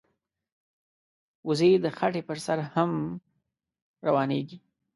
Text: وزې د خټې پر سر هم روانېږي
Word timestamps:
وزې 1.47 1.71
د 1.83 1.85
خټې 1.97 2.21
پر 2.27 2.37
سر 2.45 2.59
هم 2.73 2.91
روانېږي 4.07 4.57